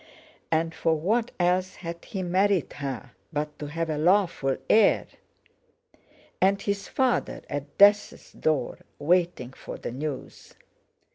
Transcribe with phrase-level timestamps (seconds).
[0.49, 5.05] And for what else had he married her but to have a lawful heir?
[6.41, 10.55] And his father—at death's door, waiting for the news!